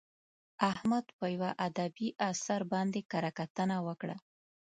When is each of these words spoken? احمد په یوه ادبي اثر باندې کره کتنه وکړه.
احمد 0.71 1.05
په 1.17 1.25
یوه 1.35 1.49
ادبي 1.67 2.07
اثر 2.29 2.61
باندې 2.73 2.99
کره 3.11 3.31
کتنه 3.39 3.77
وکړه. 3.87 4.15